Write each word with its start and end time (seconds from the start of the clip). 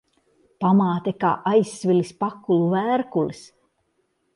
Pamāte 0.65 1.13
kā 1.25 1.35
aizsvilis 1.53 2.17
pakulu 2.25 2.75
vērkulis. 2.77 3.49